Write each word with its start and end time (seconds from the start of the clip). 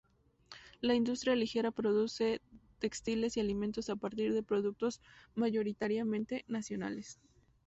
La 0.79 0.95
industria 0.95 1.35
ligera 1.35 1.69
produce 1.69 2.41
textiles 2.79 3.37
y 3.37 3.39
alimentos 3.39 3.87
a 3.91 3.95
partir 3.95 4.33
de 4.33 4.41
productos 4.41 4.99
mayoritariamente 5.35 6.43
nacionales. 6.47 7.19